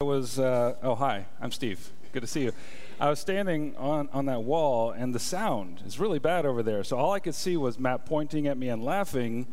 [0.00, 1.90] I was, uh, oh, hi, I'm Steve.
[2.12, 2.52] Good to see you.
[3.00, 6.84] I was standing on, on that wall, and the sound is really bad over there.
[6.84, 9.48] So all I could see was Matt pointing at me and laughing,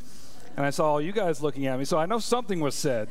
[0.55, 1.85] and I saw all you guys looking at me.
[1.85, 3.09] So I know something was said.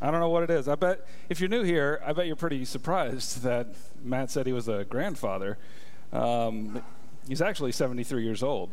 [0.00, 0.68] I don't know what it is.
[0.68, 3.74] I bet if you're new here, I bet you're pretty surprised that
[4.04, 5.58] Matt said he was a grandfather.
[6.12, 6.80] Um,
[7.26, 8.70] he's actually 73 years old.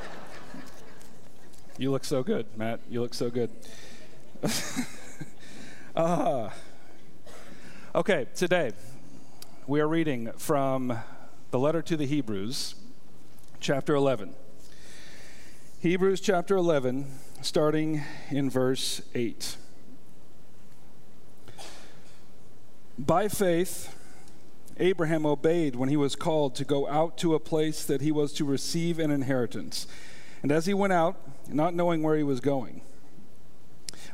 [1.78, 2.80] you look so good, Matt.
[2.90, 3.50] You look so good.
[5.96, 6.50] Uh,
[7.94, 8.70] okay, today
[9.66, 10.98] we are reading from
[11.52, 12.74] the letter to the Hebrews,
[13.60, 14.34] chapter 11.
[15.80, 17.06] Hebrews chapter 11,
[17.40, 19.56] starting in verse 8.
[22.98, 23.96] By faith,
[24.76, 28.34] Abraham obeyed when he was called to go out to a place that he was
[28.34, 29.86] to receive an inheritance.
[30.42, 31.16] And as he went out,
[31.48, 32.82] not knowing where he was going,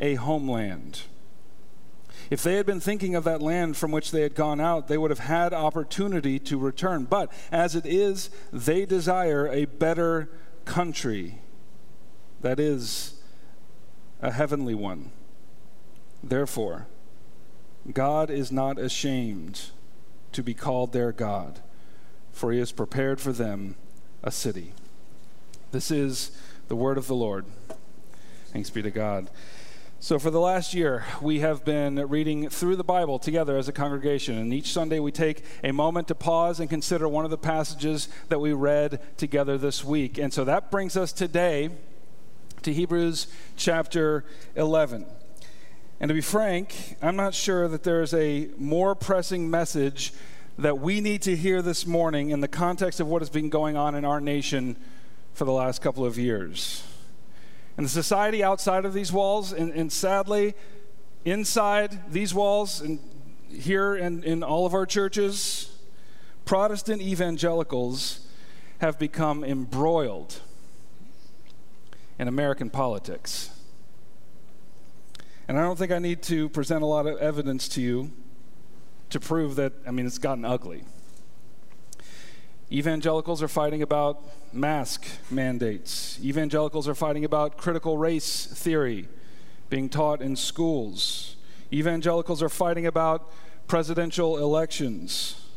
[0.00, 1.02] a homeland.
[2.30, 4.96] If they had been thinking of that land from which they had gone out, they
[4.96, 7.04] would have had opportunity to return.
[7.04, 10.30] But as it is, they desire a better
[10.64, 11.40] country,
[12.40, 13.14] that is,
[14.22, 15.10] a heavenly one.
[16.22, 16.86] Therefore,
[17.92, 19.70] God is not ashamed
[20.32, 21.60] to be called their God,
[22.30, 23.74] for he has prepared for them
[24.22, 24.72] a city.
[25.72, 26.30] This is
[26.68, 27.46] the word of the Lord.
[28.52, 29.30] Thanks be to God.
[30.02, 33.72] So, for the last year, we have been reading through the Bible together as a
[33.72, 34.38] congregation.
[34.38, 38.08] And each Sunday, we take a moment to pause and consider one of the passages
[38.30, 40.16] that we read together this week.
[40.16, 41.68] And so that brings us today
[42.62, 43.26] to Hebrews
[43.58, 44.24] chapter
[44.56, 45.04] 11.
[46.00, 50.14] And to be frank, I'm not sure that there's a more pressing message
[50.56, 53.76] that we need to hear this morning in the context of what has been going
[53.76, 54.76] on in our nation
[55.34, 56.89] for the last couple of years.
[57.80, 60.52] And the society outside of these walls, and, and sadly,
[61.24, 62.98] inside these walls, and
[63.48, 65.74] here in, in all of our churches,
[66.44, 68.28] Protestant evangelicals
[68.82, 70.40] have become embroiled
[72.18, 73.48] in American politics.
[75.48, 78.10] And I don't think I need to present a lot of evidence to you
[79.08, 80.84] to prove that, I mean, it's gotten ugly.
[82.72, 84.22] Evangelicals are fighting about
[84.52, 86.18] mask mandates.
[86.22, 89.08] Evangelicals are fighting about critical race theory
[89.68, 91.36] being taught in schools.
[91.72, 93.32] Evangelicals are fighting about
[93.66, 95.48] presidential elections.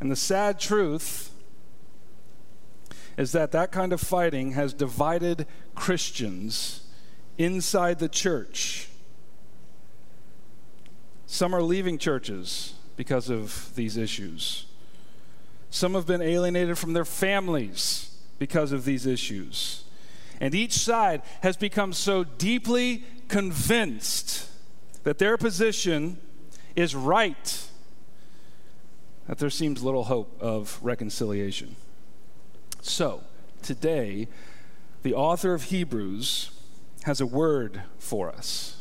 [0.00, 1.30] And the sad truth
[3.16, 6.86] is that that kind of fighting has divided Christians
[7.38, 8.88] inside the church.
[11.26, 14.66] Some are leaving churches because of these issues.
[15.70, 19.84] Some have been alienated from their families because of these issues.
[20.40, 24.48] And each side has become so deeply convinced
[25.04, 26.18] that their position
[26.74, 27.66] is right
[29.26, 31.76] that there seems little hope of reconciliation.
[32.80, 33.24] So,
[33.62, 34.28] today,
[35.02, 36.50] the author of Hebrews
[37.02, 38.80] has a word for us.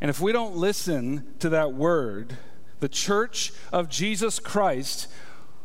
[0.00, 2.36] And if we don't listen to that word,
[2.80, 5.08] the church of Jesus Christ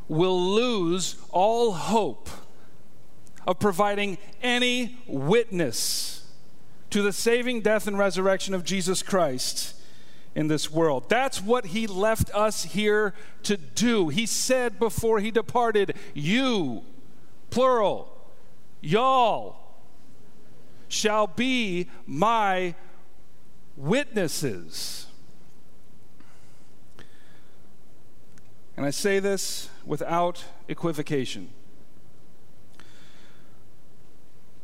[0.07, 2.29] will lose all hope
[3.47, 6.31] of providing any witness
[6.89, 9.75] to the saving death and resurrection of Jesus Christ
[10.35, 11.09] in this world.
[11.09, 13.13] That's what he left us here
[13.44, 14.09] to do.
[14.09, 16.83] He said before he departed, You,
[17.50, 18.12] plural,
[18.81, 19.57] y'all,
[20.88, 22.75] shall be my
[23.75, 25.04] witnesses.
[28.77, 31.50] And I say this without equivocation.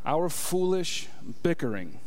[0.05, 1.07] Our foolish
[1.43, 1.99] bickering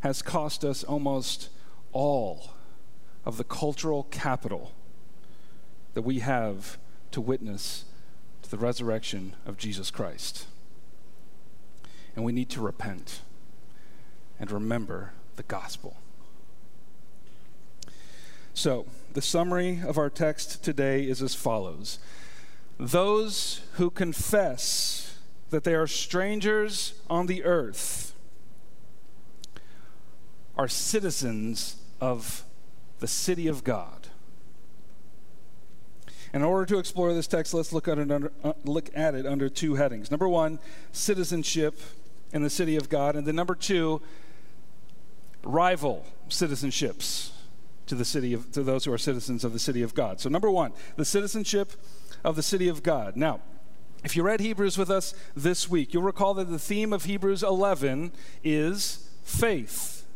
[0.00, 1.50] has cost us almost
[1.92, 2.54] all
[3.24, 4.72] of the cultural capital
[5.94, 6.78] that we have
[7.10, 7.84] to witness
[8.42, 10.46] to the resurrection of Jesus Christ.
[12.16, 13.20] And we need to repent
[14.38, 15.96] and remember the gospel.
[18.54, 21.98] So, the summary of our text today is as follows
[22.78, 25.18] Those who confess
[25.50, 28.14] that they are strangers on the earth
[30.56, 32.44] are citizens of
[33.00, 34.08] the city of God.
[36.32, 39.26] In order to explore this text, let's look at it under, uh, look at it
[39.26, 40.10] under two headings.
[40.10, 40.60] Number one,
[40.92, 41.80] citizenship
[42.32, 43.16] in the city of God.
[43.16, 44.00] And then number two,
[45.42, 47.30] rival citizenships
[47.90, 50.20] to the city of to those who are citizens of the city of God.
[50.20, 51.72] So number 1, the citizenship
[52.24, 53.16] of the city of God.
[53.16, 53.40] Now,
[54.04, 57.42] if you read Hebrews with us this week, you'll recall that the theme of Hebrews
[57.42, 58.12] 11
[58.44, 60.06] is faith.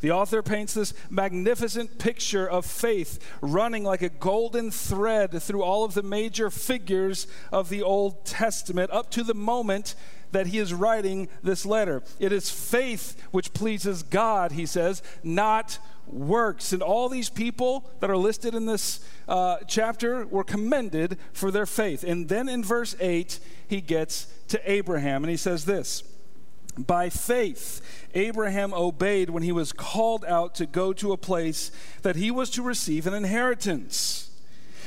[0.00, 5.84] The author paints this magnificent picture of faith running like a golden thread through all
[5.84, 9.94] of the major figures of the Old Testament up to the moment
[10.32, 12.02] that he is writing this letter.
[12.18, 15.78] It is faith which pleases God, he says, not
[16.12, 16.72] works.
[16.72, 21.66] And all these people that are listed in this uh, chapter were commended for their
[21.66, 22.04] faith.
[22.04, 26.02] And then in verse 8, he gets to Abraham and he says this
[26.76, 27.80] By faith,
[28.14, 31.70] Abraham obeyed when he was called out to go to a place
[32.02, 34.30] that he was to receive an inheritance.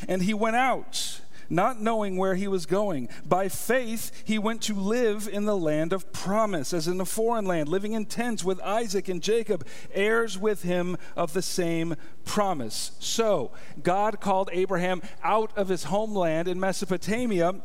[0.08, 1.22] And he went out
[1.52, 3.10] not knowing where he was going.
[3.26, 7.46] By faith, he went to live in the land of promise, as in a foreign
[7.46, 12.92] land, living in tents with Isaac and Jacob, heirs with him of the same promise.
[13.00, 13.52] So,
[13.84, 17.56] God called Abraham out of his homeland in Mesopotamia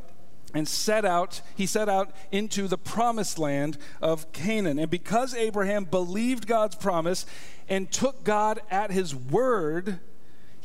[0.54, 5.84] and set out he set out into the promised land of Canaan and because Abraham
[5.84, 7.26] believed God's promise
[7.68, 9.98] and took God at his word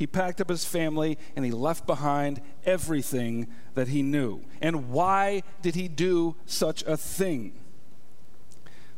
[0.02, 3.46] he packed up his family and he left behind everything
[3.76, 4.42] that he knew.
[4.60, 7.54] And why did he do such a thing?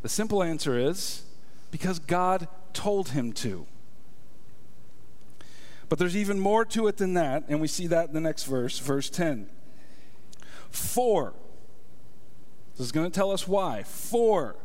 [0.02, 1.24] The simple answer is
[1.72, 3.66] because God told him to.
[5.90, 8.46] But there's even more to it than that, and we see that in the next
[8.46, 9.50] verse, verse 10.
[10.70, 11.34] For,
[12.78, 13.84] this is going to tell us why.
[13.84, 14.56] For,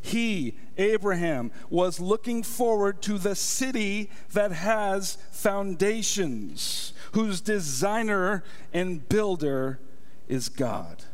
[0.00, 9.80] he, Abraham, was looking forward to the city that has foundations, whose designer and builder
[10.28, 11.04] is God.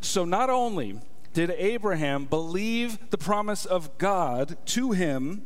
[0.00, 1.00] So not only
[1.34, 5.42] did Abraham believe the promise of God to him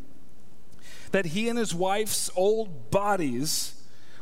[1.12, 3.74] that he and his wife's old bodies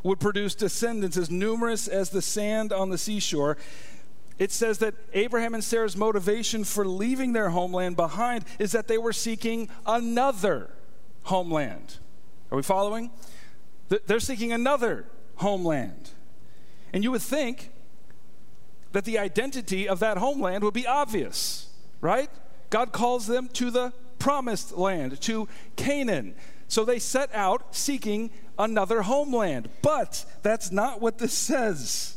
[0.03, 3.57] would produce descendants as numerous as the sand on the seashore,
[4.39, 8.99] it says that Abraham and Sarah's motivation for leaving their homeland behind is that they
[8.99, 10.71] were seeking another
[11.25, 11.99] homeland.
[12.51, 13.11] Are we following?
[13.89, 16.11] They're seeking another homeland.
[16.93, 17.71] And you would think
[18.93, 21.69] that the identity of that homeland would be obvious,
[22.01, 22.31] right?
[22.71, 26.35] God calls them to the promised land, to Canaan.
[26.69, 29.69] So they set out seeking another homeland.
[29.83, 32.17] But that's not what this says.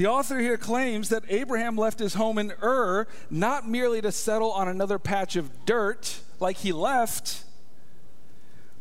[0.00, 4.50] The author here claims that Abraham left his home in Ur not merely to settle
[4.50, 7.44] on another patch of dirt like he left,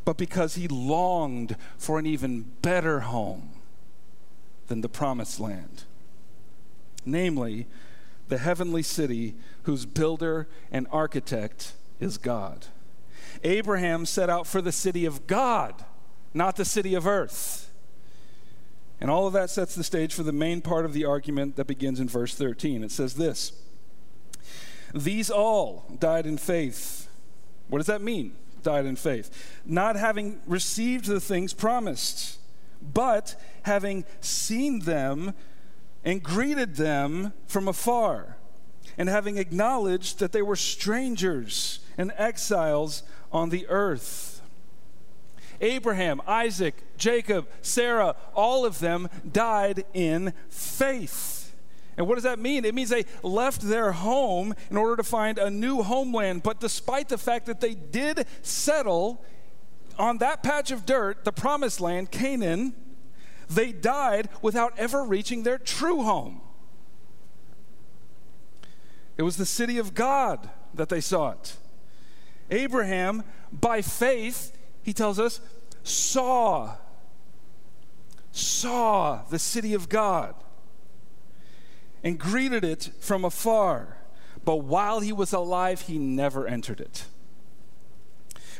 [0.05, 3.49] but because he longed for an even better home
[4.67, 5.83] than the promised land.
[7.05, 7.67] Namely,
[8.29, 12.67] the heavenly city whose builder and architect is God.
[13.43, 15.83] Abraham set out for the city of God,
[16.33, 17.68] not the city of earth.
[19.01, 21.67] And all of that sets the stage for the main part of the argument that
[21.67, 22.83] begins in verse 13.
[22.83, 23.53] It says this
[24.93, 27.07] These all died in faith.
[27.69, 28.33] What does that mean?
[28.63, 29.59] Died in faith.
[29.65, 32.39] Not having received the things promised,
[32.81, 35.33] but having seen them
[36.03, 38.37] and greeted them from afar,
[38.97, 44.38] and having acknowledged that they were strangers and exiles on the earth.
[45.61, 51.55] Abraham, Isaac, Jacob, Sarah, all of them died in faith.
[51.97, 52.63] And what does that mean?
[52.63, 56.43] It means they left their home in order to find a new homeland.
[56.43, 59.21] But despite the fact that they did settle
[59.97, 62.73] on that patch of dirt, the promised land, Canaan,
[63.49, 66.39] they died without ever reaching their true home.
[69.17, 71.57] It was the city of God that they sought.
[72.49, 75.41] Abraham, by faith, he tells us,
[75.83, 76.75] saw,
[78.31, 80.35] saw the city of God
[82.03, 83.97] and greeted it from afar.
[84.45, 87.05] but while he was alive, he never entered it.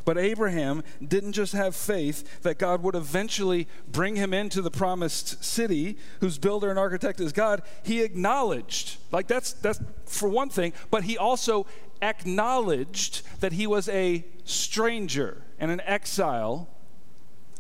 [0.06, 5.44] But Abraham didn't just have faith that God would eventually bring him into the promised
[5.44, 7.62] city, whose builder and architect is God.
[7.84, 11.66] He acknowledged, like that's that's for one thing, but he also
[12.02, 16.68] acknowledged that he was a stranger and an exile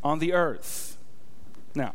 [0.03, 0.97] on the earth.
[1.75, 1.93] Now,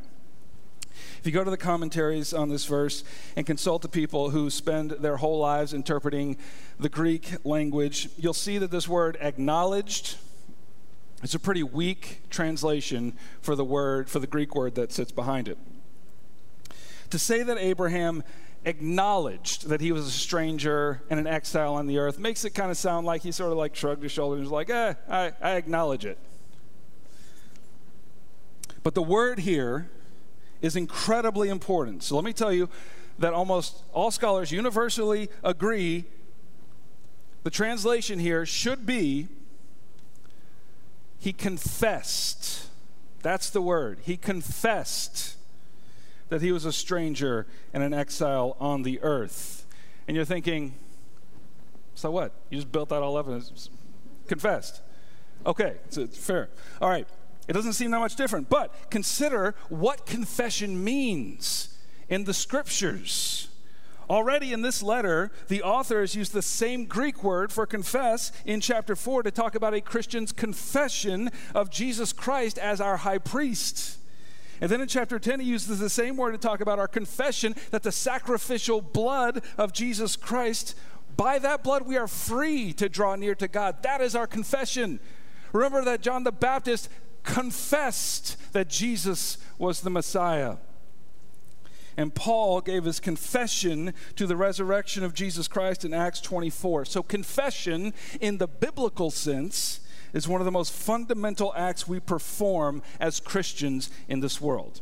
[1.19, 3.03] if you go to the commentaries on this verse
[3.35, 6.37] and consult the people who spend their whole lives interpreting
[6.79, 10.17] the Greek language, you'll see that this word acknowledged
[11.23, 15.49] it's a pretty weak translation for the word for the Greek word that sits behind
[15.49, 15.57] it.
[17.09, 18.23] To say that Abraham
[18.65, 22.71] acknowledged that he was a stranger and an exile on the earth makes it kind
[22.71, 25.33] of sound like he sort of like shrugged his shoulders and was like, eh, I,
[25.41, 26.19] I acknowledge it.
[28.83, 29.91] But the word here
[30.61, 32.03] is incredibly important.
[32.03, 32.69] So let me tell you
[33.19, 36.05] that almost all scholars universally agree
[37.43, 39.29] the translation here should be
[41.19, 42.69] he confessed.
[43.23, 44.01] That's the word.
[44.03, 45.37] He confessed
[46.29, 49.67] that he was a stranger and an exile on the earth.
[50.07, 50.75] And you're thinking,
[51.95, 52.33] so what?
[52.51, 53.69] You just built that all up and
[54.27, 54.83] confessed.
[55.47, 56.49] Okay, it's, it's fair.
[56.81, 57.07] All right.
[57.47, 61.77] It doesn't seem that much different, but consider what confession means
[62.09, 63.49] in the scriptures.
[64.09, 68.61] Already in this letter, the author has used the same Greek word for confess in
[68.61, 73.99] chapter 4 to talk about a Christian's confession of Jesus Christ as our high priest.
[74.61, 77.55] And then in chapter 10, he uses the same word to talk about our confession
[77.71, 80.77] that the sacrificial blood of Jesus Christ,
[81.17, 83.83] by that blood, we are free to draw near to God.
[83.83, 85.01] That is our confession.
[85.53, 86.89] Remember that John the Baptist
[87.23, 90.57] confessed that Jesus was the Messiah.
[91.97, 96.87] And Paul gave his confession to the resurrection of Jesus Christ in Acts 24.
[96.87, 99.81] So, confession in the biblical sense
[100.15, 104.81] is one of the most fundamental acts we perform as Christians in this world.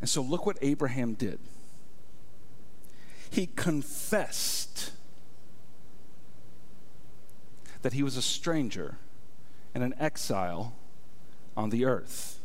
[0.00, 1.38] And so, look what Abraham did.
[3.30, 4.92] He confessed
[7.82, 8.96] that he was a stranger
[9.74, 10.74] and an exile
[11.56, 12.38] on the earth.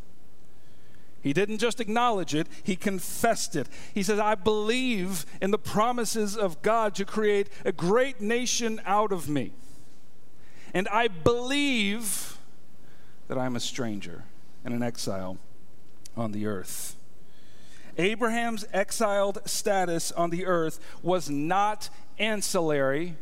[1.21, 3.67] He didn't just acknowledge it, he confessed it.
[3.93, 9.11] He says, I believe in the promises of God to create a great nation out
[9.11, 9.53] of me.
[10.73, 12.37] And I believe
[13.27, 14.23] that I'm a stranger
[14.63, 15.37] and an exile
[16.15, 16.95] on the earth.
[17.97, 23.15] Abraham's exiled status on the earth was not ancillary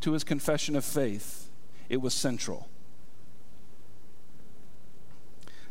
[0.00, 1.48] to his confession of faith,
[1.88, 2.68] it was central.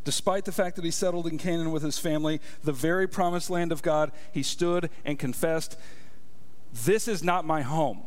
[0.03, 3.71] Despite the fact that he settled in Canaan with his family, the very promised land
[3.71, 5.77] of God, he stood and confessed,
[6.71, 8.03] This is not my home.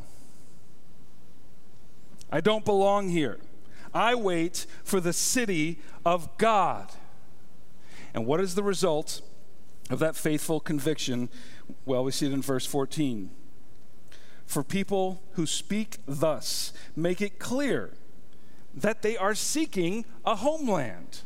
[2.30, 3.38] I don't belong here.
[3.92, 6.90] I wait for the city of God.
[8.14, 9.20] And what is the result
[9.88, 11.28] of that faithful conviction?
[11.84, 13.30] Well, we see it in verse 14.
[14.46, 17.94] For people who speak thus, make it clear
[18.74, 21.22] that they are seeking a homeland.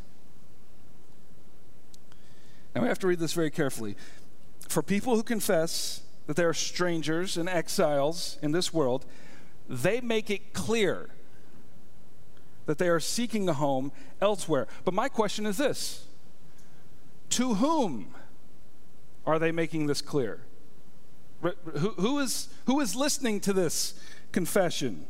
[2.75, 3.95] Now we have to read this very carefully.
[4.67, 9.05] For people who confess that they are strangers and exiles in this world,
[9.69, 11.09] they make it clear
[12.65, 13.91] that they are seeking a home
[14.21, 14.67] elsewhere.
[14.83, 16.05] But my question is this
[17.29, 18.13] To whom
[19.25, 20.41] are they making this clear?
[21.41, 23.93] Who, who, is, who is listening to this
[24.31, 25.05] confession?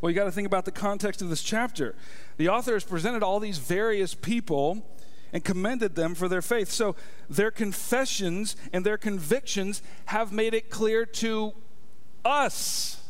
[0.00, 1.94] Well, you got to think about the context of this chapter.
[2.36, 4.86] The author has presented all these various people
[5.32, 6.70] and commended them for their faith.
[6.70, 6.96] So
[7.28, 11.52] their confessions and their convictions have made it clear to
[12.24, 13.02] us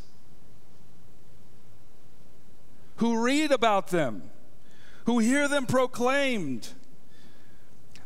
[2.97, 4.23] who read about them,
[5.05, 6.69] who hear them proclaimed.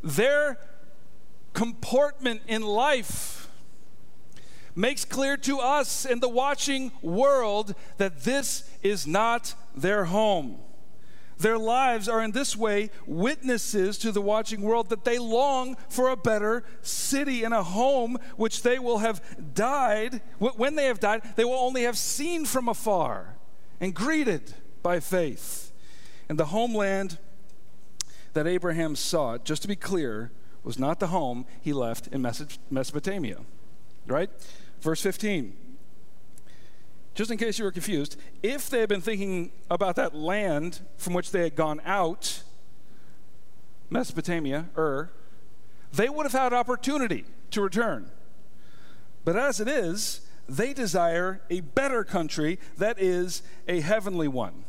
[0.03, 0.59] Their
[1.53, 3.49] comportment in life
[4.75, 10.59] makes clear to us in the watching world that this is not their home.
[11.39, 16.11] Their lives are in this way witnesses to the watching world that they long for
[16.11, 19.23] a better city and a home which they will have
[19.55, 20.21] died.
[20.39, 23.37] When they have died, they will only have seen from afar
[23.81, 25.73] and greeted by faith.
[26.29, 27.19] And the homeland
[28.33, 30.31] that Abraham sought, just to be clear,
[30.63, 32.23] was not the home he left in
[32.71, 33.39] Mesopotamia.
[34.07, 34.31] Right?
[34.81, 35.57] Verse 15
[37.15, 41.13] just in case you were confused, if they had been thinking about that land from
[41.13, 42.43] which they had gone out,
[43.91, 45.11] Mesopotamia, Ur,
[45.93, 48.11] they would have had opportunity to return.
[49.25, 54.65] But as it is, they desire a better country that is a heavenly one.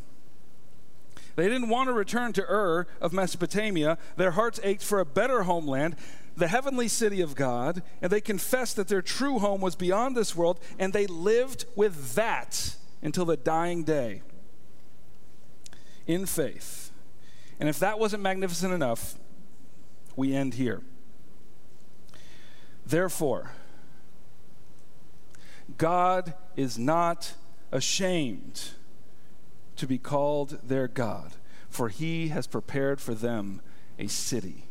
[1.35, 3.97] They didn't want to return to Ur of Mesopotamia.
[4.17, 5.95] Their hearts ached for a better homeland,
[6.35, 10.35] the heavenly city of God, and they confessed that their true home was beyond this
[10.35, 14.21] world, and they lived with that until the dying day
[16.05, 16.91] in faith.
[17.59, 19.15] And if that wasn't magnificent enough,
[20.15, 20.81] we end here.
[22.85, 23.51] Therefore,
[25.77, 27.33] God is not
[27.71, 28.71] ashamed
[29.75, 31.33] to be called their God,
[31.69, 33.61] for he has prepared for them
[33.97, 34.65] a city.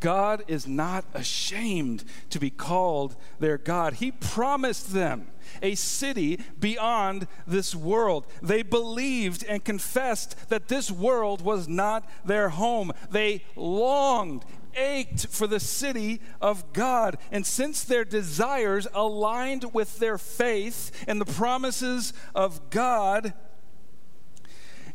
[0.00, 3.94] God is not ashamed to be called their God.
[3.94, 5.28] He promised them
[5.62, 8.26] a city beyond this world.
[8.42, 12.92] They believed and confessed that this world was not their home.
[13.10, 14.44] They longed
[14.78, 17.18] ached for the city of God.
[17.32, 23.34] And since their desires aligned with their faith and the promises of God,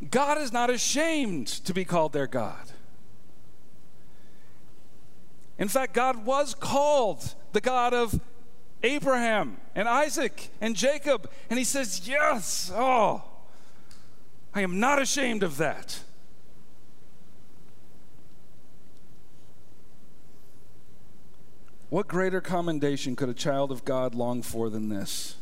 [0.09, 2.71] God is not ashamed to be called their God.
[5.57, 8.19] In fact, God was called the God of
[8.81, 11.29] Abraham and Isaac and Jacob.
[11.49, 13.23] And he says, Yes, oh,
[14.53, 16.01] I am not ashamed of that.
[21.93, 25.35] What greater commendation could a child of God long for than this?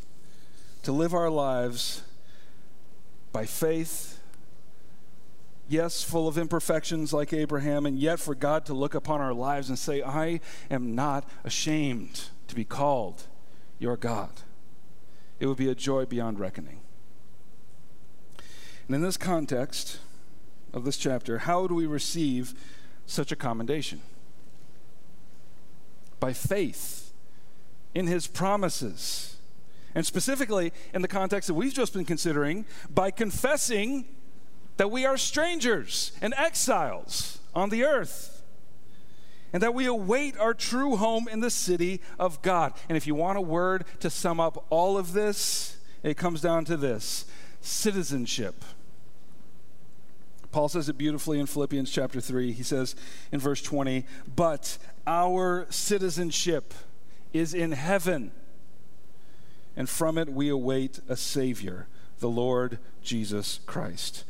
[0.83, 2.03] To live our lives
[3.31, 4.19] by faith,
[5.69, 9.69] yes, full of imperfections like Abraham, and yet for God to look upon our lives
[9.69, 13.27] and say, I am not ashamed to be called
[13.79, 14.41] your God.
[15.39, 16.81] It would be a joy beyond reckoning.
[18.87, 19.99] And in this context
[20.73, 22.53] of this chapter, how do we receive
[23.05, 24.01] such a commendation?
[26.21, 27.11] By faith
[27.93, 29.35] in his promises.
[29.93, 34.05] And specifically, in the context that we've just been considering, by confessing
[34.77, 38.41] that we are strangers and exiles on the earth,
[39.51, 42.71] and that we await our true home in the city of God.
[42.87, 46.63] And if you want a word to sum up all of this, it comes down
[46.65, 47.25] to this
[47.59, 48.63] citizenship.
[50.51, 52.51] Paul says it beautifully in Philippians chapter 3.
[52.51, 52.95] He says
[53.31, 56.73] in verse 20, But our citizenship
[57.33, 58.31] is in heaven,
[59.77, 61.87] and from it we await a Savior,
[62.19, 64.25] the Lord Jesus Christ.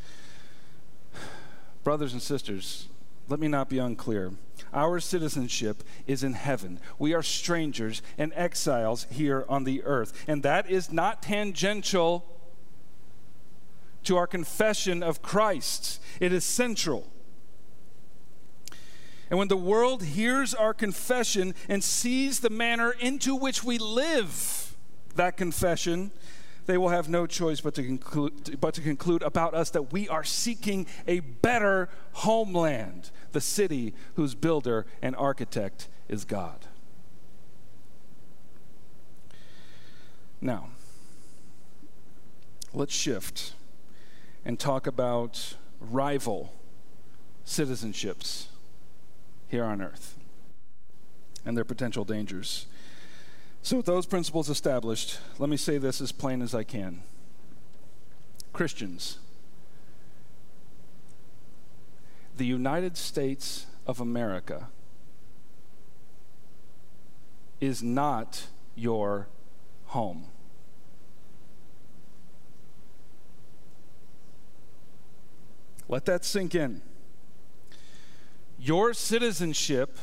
[1.84, 2.88] Brothers and sisters,
[3.28, 4.34] let me not be unclear.
[4.74, 6.80] Our citizenship is in heaven.
[7.00, 10.14] We are strangers and exiles here on the earth.
[10.28, 12.26] And that is not tangential
[14.04, 17.12] to our confession of Christ, it is central.
[19.30, 24.76] And when the world hears our confession and sees the manner into which we live
[25.16, 26.12] that confession,
[26.66, 30.10] they will have no choice but to, conclude, but to conclude about us that we
[30.10, 36.68] are seeking a better homeland, the city whose builder and architect is God.
[40.42, 40.70] Now,
[42.74, 43.54] let's shift
[44.45, 46.54] and talk about rival
[47.45, 48.45] citizenships
[49.47, 50.17] here on earth
[51.45, 52.67] and their potential dangers.
[53.63, 57.04] So, with those principles established, let me say this as plain as I can.
[58.54, 59.19] Christians,
[62.38, 64.69] the United States of America
[67.60, 69.27] is not your
[69.86, 70.25] home.
[75.91, 76.82] Let that sink in.
[78.58, 79.99] Your citizenship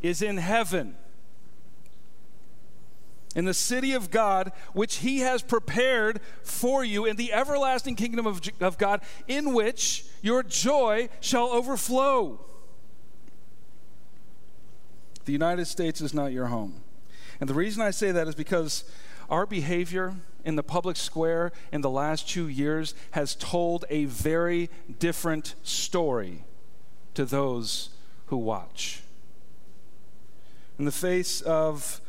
[0.00, 0.94] is in heaven,
[3.34, 8.26] in the city of God, which He has prepared for you in the everlasting kingdom
[8.26, 12.40] of, of God, in which your joy shall overflow.
[15.24, 16.82] The United States is not your home.
[17.40, 18.84] And the reason I say that is because
[19.28, 24.68] our behavior in the public square in the last two years has told a very
[24.98, 26.44] different story
[27.14, 27.90] to those
[28.26, 29.02] who watch.
[30.78, 32.00] In the face of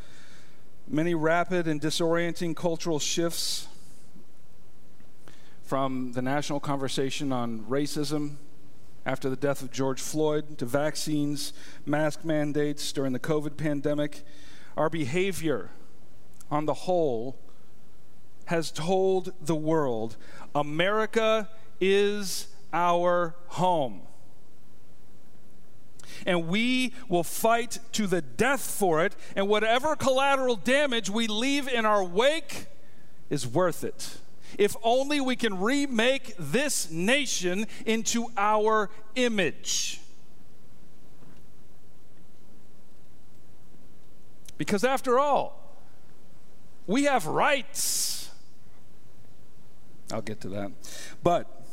[0.88, 3.68] many rapid and disorienting cultural shifts,
[5.64, 8.36] from the national conversation on racism
[9.06, 11.52] after the death of George Floyd to vaccines,
[11.86, 14.24] mask mandates during the COVID pandemic,
[14.78, 15.72] our behavior
[16.50, 17.38] on the whole
[18.46, 20.18] has told the world
[20.54, 24.02] America is our home.
[26.26, 31.68] and we will fight to the death for it, and whatever collateral damage we leave
[31.68, 32.68] in our wake
[33.30, 34.18] is worth it.
[34.58, 40.00] If only we can remake this nation into our image.
[44.58, 45.63] Because after all,
[46.88, 48.32] we have rights.
[50.12, 50.72] I'll get to that.
[51.24, 51.64] But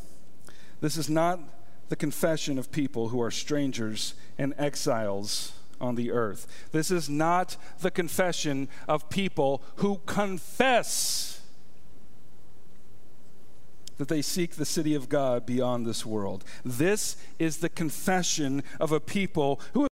[0.80, 1.40] this is not
[1.88, 6.46] the confession of people who are strangers and exiles on the earth.
[6.72, 11.40] This is not the confession of people who confess
[13.98, 16.44] that they seek the city of God beyond this world.
[16.64, 19.89] This is the confession of a people who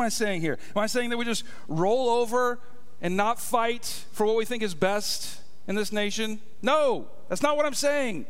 [0.00, 0.58] am I saying here?
[0.74, 2.58] Am I saying that we just roll over
[3.00, 6.40] and not fight for what we think is best in this nation?
[6.62, 8.26] No, that's not what I'm saying.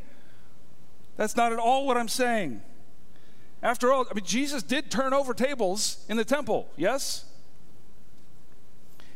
[1.16, 2.62] That's not at all what I'm saying.
[3.62, 7.26] After all, I mean, Jesus did turn over tables in the temple, yes?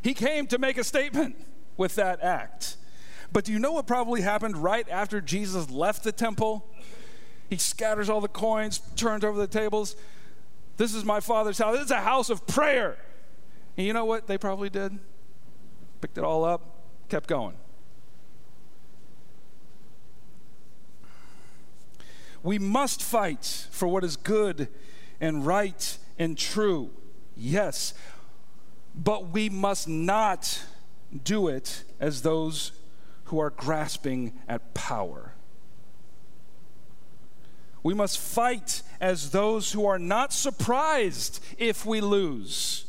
[0.03, 1.37] He came to make a statement
[1.77, 2.77] with that act.
[3.33, 6.67] But do you know what probably happened right after Jesus left the temple?
[7.49, 9.97] He scatters all the coins, turns over the tables.
[10.77, 11.77] This is my father's house.
[11.77, 12.97] This is a house of prayer.
[13.77, 14.99] And you know what they probably did?
[16.01, 16.63] Picked it all up,
[17.09, 17.55] kept going.
[22.43, 24.69] We must fight for what is good
[25.21, 26.91] and right and true.
[27.37, 27.95] Yes.
[28.95, 30.63] But we must not
[31.25, 32.73] do it as those
[33.25, 35.34] who are grasping at power.
[37.85, 42.87] We must fight as those who are not surprised if we lose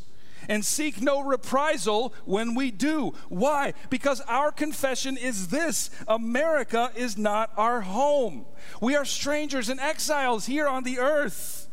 [0.48, 3.12] and seek no reprisal when we do.
[3.28, 3.74] Why?
[3.90, 8.46] Because our confession is this America is not our home.
[8.80, 11.68] We are strangers and exiles here on the earth.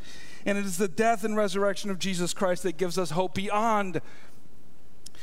[0.45, 4.01] And it is the death and resurrection of Jesus Christ that gives us hope beyond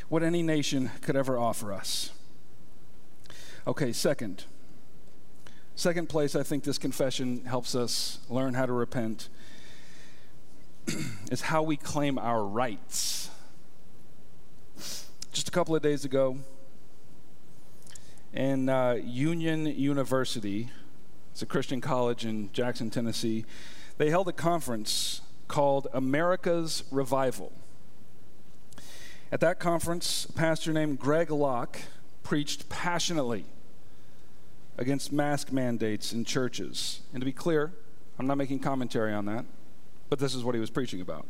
[0.08, 2.10] what any nation could ever offer us.
[3.66, 4.44] Okay, second.
[5.80, 9.30] Second place, I think this confession helps us learn how to repent
[11.30, 13.30] is how we claim our rights.
[15.32, 16.36] Just a couple of days ago,
[18.34, 20.68] in uh, Union University,
[21.32, 23.46] it's a Christian college in Jackson, Tennessee,
[23.96, 27.52] they held a conference called America's Revival.
[29.32, 31.78] At that conference, a pastor named Greg Locke
[32.22, 33.46] preached passionately
[34.80, 37.02] against mask mandates in churches.
[37.12, 37.72] And to be clear,
[38.18, 39.44] I'm not making commentary on that,
[40.08, 41.26] but this is what he was preaching about.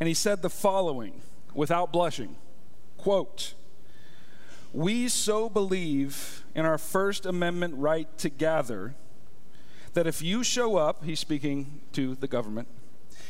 [0.00, 1.20] And he said the following
[1.54, 2.36] without blushing
[2.96, 3.54] quote,
[4.72, 8.94] We so believe in our First Amendment right to gather
[9.92, 12.68] that if you show up, he's speaking to the government,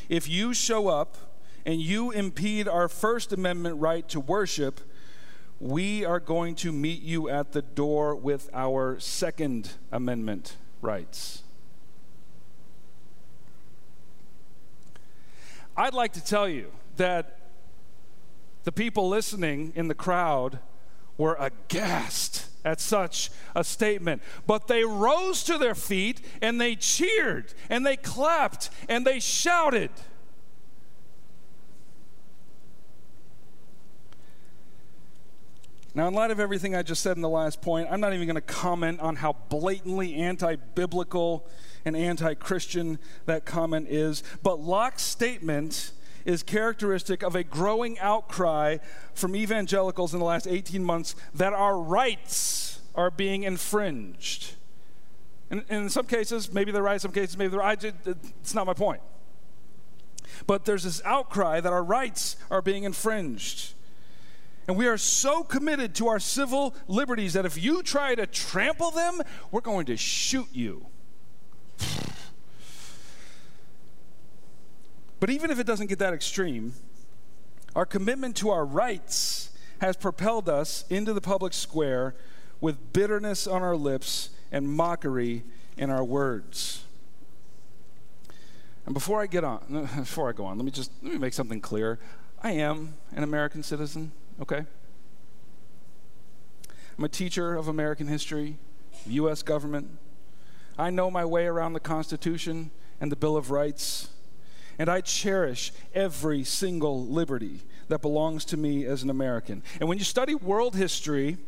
[0.08, 1.16] if you show up
[1.64, 4.80] and you impede our First Amendment right to worship,
[5.60, 11.42] we are going to meet you at the door with our Second Amendment rights.
[15.76, 17.38] I'd like to tell you that
[18.64, 20.58] the people listening in the crowd
[21.18, 24.22] were aghast at such a statement.
[24.46, 29.90] But they rose to their feet and they cheered and they clapped and they shouted.
[35.96, 38.26] Now, in light of everything I just said in the last point, I'm not even
[38.26, 41.48] going to comment on how blatantly anti biblical
[41.86, 44.22] and anti Christian that comment is.
[44.42, 45.92] But Locke's statement
[46.26, 48.76] is characteristic of a growing outcry
[49.14, 54.52] from evangelicals in the last 18 months that our rights are being infringed.
[55.50, 57.82] And, in some cases, maybe they're right, some cases, maybe they're right.
[57.82, 59.00] It's not my point.
[60.46, 63.72] But there's this outcry that our rights are being infringed.
[64.68, 68.90] And we are so committed to our civil liberties that if you try to trample
[68.90, 70.86] them, we're going to shoot you.
[75.20, 76.74] But even if it doesn't get that extreme,
[77.74, 79.50] our commitment to our rights
[79.80, 82.14] has propelled us into the public square
[82.60, 85.44] with bitterness on our lips and mockery
[85.76, 86.84] in our words.
[88.84, 91.34] And before I get on, before I go on, let me just let me make
[91.34, 91.98] something clear.
[92.42, 94.64] I am an American citizen okay?
[96.98, 98.56] I'm a teacher of American history,
[99.06, 99.42] U.S.
[99.42, 99.88] government.
[100.78, 102.70] I know my way around the Constitution
[103.00, 104.08] and the Bill of Rights,
[104.78, 109.62] and I cherish every single liberty that belongs to me as an American.
[109.80, 111.38] And when you study world history,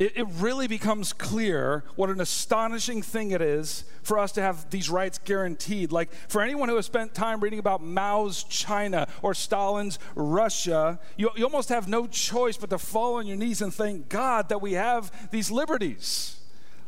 [0.00, 4.70] it, it really becomes clear what an astonishing thing it is for us to have
[4.70, 5.92] these rights guaranteed.
[5.92, 11.28] Like for anyone who has spent time reading about Mao's China or Stalin's Russia, you,
[11.36, 14.62] you almost have no choice but to fall on your knees and thank God that
[14.62, 16.40] we have these liberties.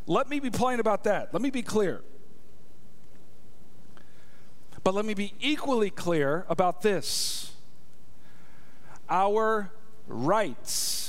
[0.07, 1.35] Let me be plain about that.
[1.35, 2.01] Let me be clear.
[4.83, 7.53] But let me be equally clear about this
[9.11, 9.70] our
[10.09, 11.02] rights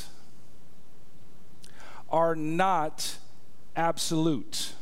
[2.14, 3.18] are not
[3.76, 4.74] absolute.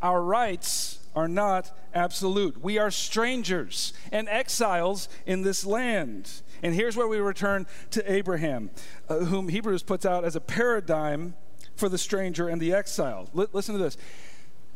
[0.00, 2.62] Our rights are not absolute.
[2.62, 6.30] We are strangers and exiles in this land.
[6.62, 8.70] And here's where we return to Abraham,
[9.08, 11.34] uh, whom Hebrews puts out as a paradigm
[11.76, 13.28] for the stranger and the exile.
[13.36, 13.98] L- listen to this.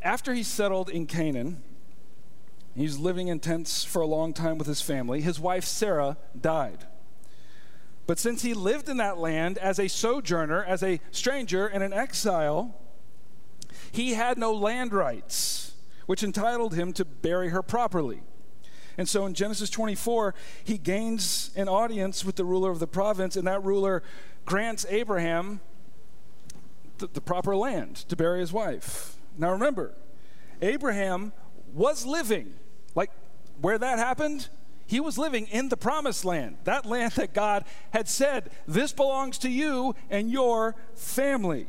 [0.03, 1.63] After he settled in Canaan,
[2.75, 5.23] he's living in tents for a long time with his family.
[5.23, 6.87] His wife Sarah died.
[8.07, 11.93] But since he lived in that land as a sojourner, as a stranger, and an
[11.93, 12.75] exile,
[13.91, 15.75] he had no land rights,
[16.07, 18.23] which entitled him to bury her properly.
[18.99, 23.37] And so in Genesis 24, he gains an audience with the ruler of the province,
[23.37, 24.03] and that ruler
[24.45, 25.61] grants Abraham
[26.99, 29.17] the, the proper land to bury his wife.
[29.37, 29.93] Now remember,
[30.63, 31.33] Abraham
[31.75, 32.55] was living,
[32.95, 33.11] like
[33.61, 34.49] where that happened,
[34.87, 39.39] he was living in the promised land, that land that God had said, This belongs
[39.39, 41.67] to you and your family.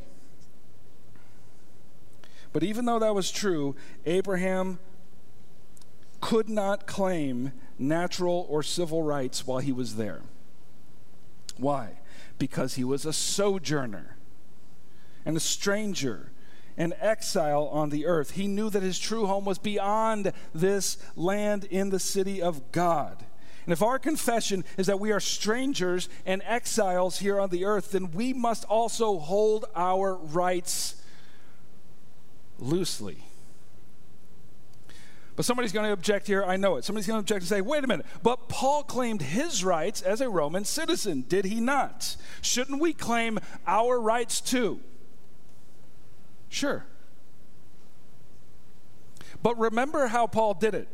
[2.54, 3.76] But even though that was true,
[4.06, 4.80] Abraham
[6.22, 10.22] could not claim natural or civil rights while he was there.
[11.58, 12.00] Why?
[12.38, 14.18] Because he was a sojourner
[15.26, 16.32] and a stranger
[16.78, 18.32] an exile on the earth.
[18.32, 23.26] He knew that his true home was beyond this land in the city of God.
[23.66, 27.92] And if our confession is that we are strangers and exiles here on the earth,
[27.92, 30.96] then we must also hold our rights
[32.60, 33.18] loosely.
[35.36, 36.44] But somebody's going to object here.
[36.44, 36.86] I know it.
[36.86, 38.06] Somebody's going to object and say, wait a minute.
[38.24, 42.16] But Paul claimed his rights as a Roman citizen, did he not?
[42.42, 43.38] Shouldn't we claim
[43.68, 44.80] our rights too?
[46.50, 46.86] Sure.
[49.42, 50.88] But remember how Paul did it.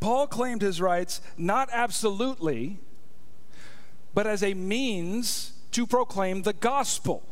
[0.00, 2.78] Paul claimed his rights not absolutely,
[4.12, 7.22] but as a means to proclaim the gospel.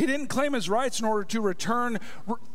[0.00, 1.98] He didn't claim his rights in order to return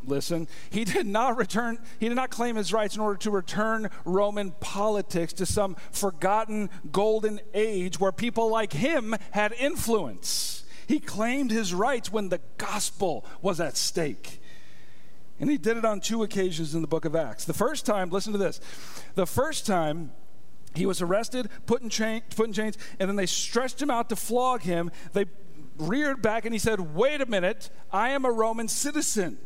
[0.04, 3.88] listen, he did not return he did not claim his rights in order to return
[4.04, 10.64] Roman politics to some forgotten golden age where people like him had influence.
[10.86, 14.40] He claimed his rights when the gospel was at stake.
[15.38, 17.44] And he did it on two occasions in the book of Acts.
[17.44, 18.60] The first time, listen to this.
[19.14, 20.12] The first time,
[20.74, 24.08] he was arrested, put in, chain, put in chains, and then they stretched him out
[24.10, 24.90] to flog him.
[25.12, 25.26] They
[25.78, 29.38] reared back and he said, Wait a minute, I am a Roman citizen.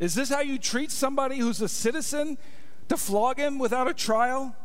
[0.00, 2.38] Is this how you treat somebody who's a citizen
[2.88, 4.56] to flog him without a trial?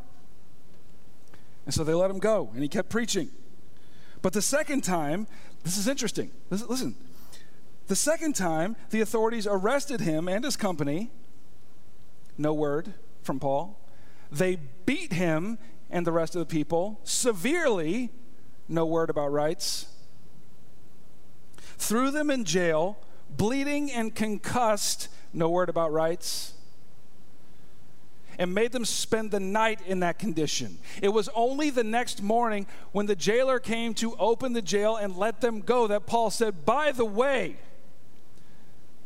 [1.65, 3.29] And so they let him go, and he kept preaching.
[4.21, 5.27] But the second time,
[5.63, 6.31] this is interesting.
[6.49, 6.95] Listen,
[7.87, 11.11] the second time, the authorities arrested him and his company.
[12.37, 13.79] No word from Paul.
[14.31, 15.57] They beat him
[15.89, 18.11] and the rest of the people severely.
[18.67, 19.87] No word about rights.
[21.77, 22.97] Threw them in jail,
[23.29, 25.07] bleeding and concussed.
[25.31, 26.53] No word about rights
[28.37, 30.77] and made them spend the night in that condition.
[31.01, 35.15] It was only the next morning when the jailer came to open the jail and
[35.15, 37.57] let them go that Paul said, By the way,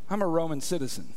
[0.10, 1.14] I'm a Roman citizen.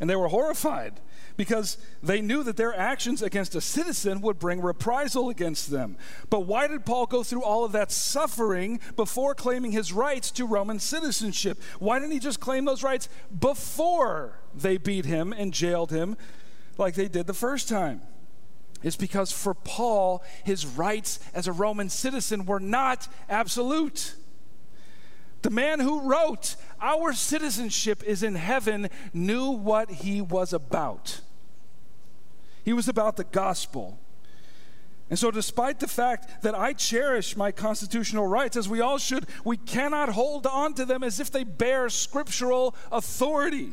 [0.00, 1.00] And they were horrified
[1.36, 5.96] because they knew that their actions against a citizen would bring reprisal against them.
[6.28, 10.46] But why did Paul go through all of that suffering before claiming his rights to
[10.46, 11.60] Roman citizenship?
[11.78, 13.08] Why didn't he just claim those rights
[13.38, 16.16] before they beat him and jailed him
[16.76, 18.02] like they did the first time?
[18.82, 24.14] It's because for Paul, his rights as a Roman citizen were not absolute.
[25.42, 31.20] The man who wrote, Our citizenship is in heaven, knew what he was about.
[32.64, 33.98] He was about the gospel.
[35.08, 39.26] And so, despite the fact that I cherish my constitutional rights, as we all should,
[39.44, 43.72] we cannot hold on to them as if they bear scriptural authority.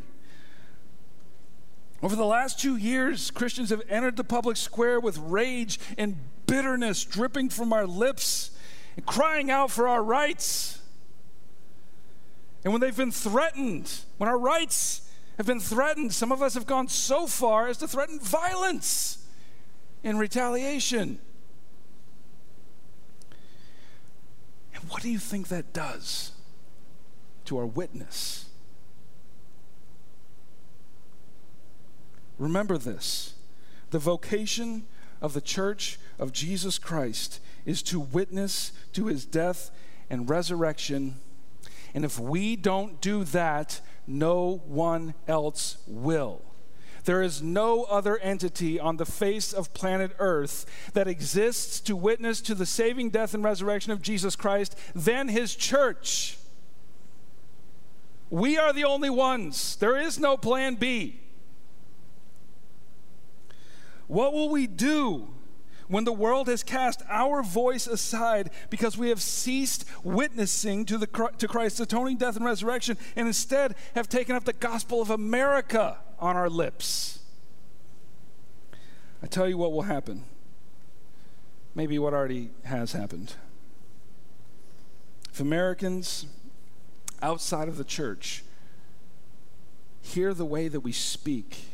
[2.02, 6.16] Over the last two years, Christians have entered the public square with rage and
[6.48, 8.52] bitterness dripping from our lips
[8.96, 10.77] and crying out for our rights.
[12.64, 16.14] And when they've been threatened, when our rights have been threatened.
[16.14, 19.26] Some of us have gone so far as to threaten violence
[20.04, 21.20] in retaliation.
[24.74, 26.32] And what do you think that does
[27.46, 28.46] to our witness?
[32.38, 33.36] Remember this
[33.90, 34.86] the vocation
[35.22, 39.72] of the church of Jesus Christ is to witness to his death
[40.10, 41.16] and resurrection.
[41.98, 46.44] And if we don't do that, no one else will.
[47.06, 52.40] There is no other entity on the face of planet Earth that exists to witness
[52.42, 56.38] to the saving death and resurrection of Jesus Christ than his church.
[58.30, 59.76] We are the only ones.
[59.78, 61.20] There is no plan B.
[64.06, 65.30] What will we do
[65.88, 71.08] when the world has cast our voice aside because we have ceased witnessing to, the,
[71.38, 75.98] to Christ's atoning death and resurrection and instead have taken up the gospel of America
[76.20, 77.20] on our lips?
[79.24, 80.26] I tell you what will happen.
[81.74, 83.34] Maybe what already has happened.
[85.32, 86.26] If Americans
[87.22, 88.44] outside of the church
[90.02, 91.66] hear the way that we speak,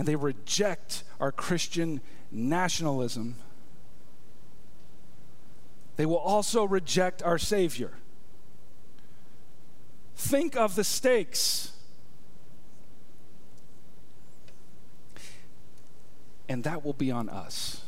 [0.00, 2.00] and they reject our Christian
[2.32, 3.34] nationalism,
[5.96, 7.92] they will also reject our Savior.
[10.16, 11.72] Think of the stakes.
[16.48, 17.82] And that will be on us.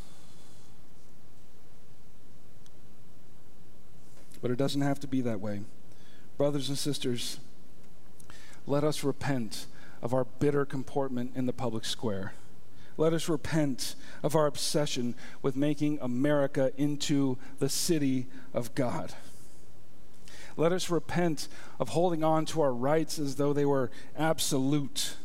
[4.43, 5.63] But it doesn't have to be that way.
[6.37, 7.41] Brothers and sisters,
[8.67, 9.65] let us repent
[10.03, 12.35] of our bitter comportment in the public square.
[12.97, 19.15] Let us repent of our obsession with making America into the city of God.
[20.57, 21.49] Let us repent
[21.81, 25.17] of holding on to our rights as though they were absolute.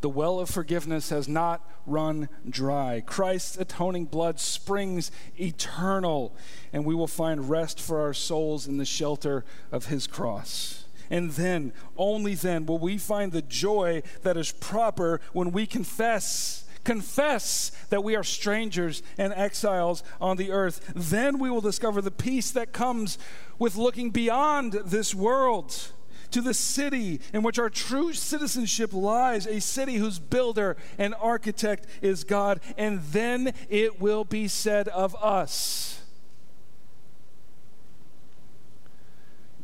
[0.00, 3.02] The well of forgiveness has not run dry.
[3.04, 5.10] Christ's atoning blood springs
[5.40, 6.32] eternal,
[6.72, 10.83] and we will find rest for our souls in the shelter of his cross.
[11.10, 16.64] And then, only then, will we find the joy that is proper when we confess.
[16.84, 20.92] Confess that we are strangers and exiles on the earth.
[20.94, 23.16] Then we will discover the peace that comes
[23.58, 25.74] with looking beyond this world
[26.30, 31.86] to the city in which our true citizenship lies, a city whose builder and architect
[32.02, 32.60] is God.
[32.76, 36.02] And then it will be said of us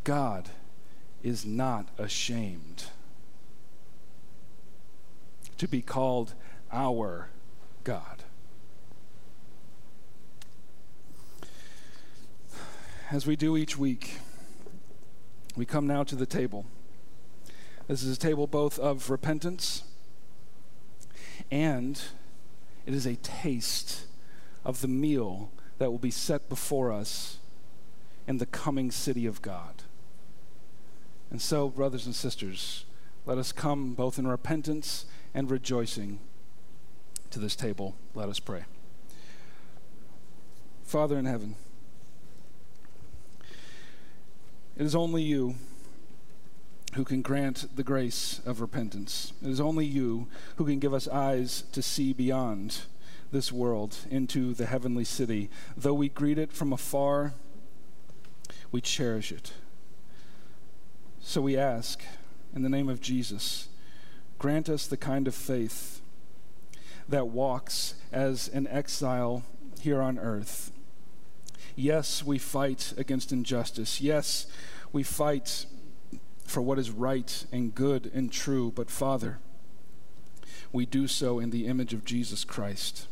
[0.04, 0.48] God
[1.22, 2.84] is not ashamed
[5.58, 6.34] to be called
[6.72, 7.28] our
[7.84, 8.24] God.
[13.10, 14.18] As we do each week,
[15.56, 16.64] we come now to the table.
[17.88, 19.82] This is a table both of repentance
[21.50, 22.00] and
[22.86, 24.06] it is a taste
[24.64, 27.38] of the meal that will be set before us
[28.26, 29.79] in the coming city of God.
[31.30, 32.84] And so, brothers and sisters,
[33.26, 36.18] let us come both in repentance and rejoicing
[37.30, 37.94] to this table.
[38.14, 38.64] Let us pray.
[40.82, 41.54] Father in heaven,
[44.76, 45.54] it is only you
[46.94, 49.32] who can grant the grace of repentance.
[49.40, 52.80] It is only you who can give us eyes to see beyond
[53.30, 55.48] this world into the heavenly city.
[55.76, 57.34] Though we greet it from afar,
[58.72, 59.52] we cherish it.
[61.22, 62.02] So we ask,
[62.54, 63.68] in the name of Jesus,
[64.38, 66.00] grant us the kind of faith
[67.08, 69.44] that walks as an exile
[69.80, 70.72] here on earth.
[71.76, 74.00] Yes, we fight against injustice.
[74.00, 74.46] Yes,
[74.92, 75.66] we fight
[76.44, 78.72] for what is right and good and true.
[78.74, 79.38] But Father,
[80.72, 83.06] we do so in the image of Jesus Christ.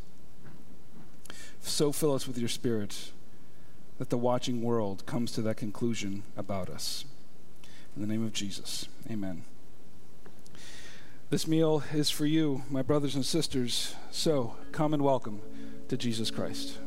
[1.60, 3.12] So fill us with your Spirit
[3.98, 7.04] that the watching world comes to that conclusion about us.
[7.98, 9.42] In the name of Jesus, amen.
[11.30, 15.42] This meal is for you, my brothers and sisters, so come and welcome
[15.88, 16.78] to Jesus Christ.